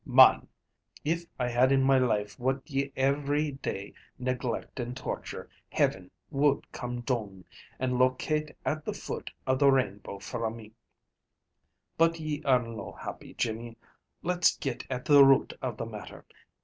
[0.03, 0.47] Mon!
[1.05, 6.71] If I had in my life what ye every day neglect and torture, Heaven would
[6.71, 7.45] come doon,
[7.77, 10.71] and locate at the foot of the Rainbow fra me.
[11.99, 13.77] But, ye are no happy, Jimmy.
[14.23, 16.25] Let's get at the root of the matter.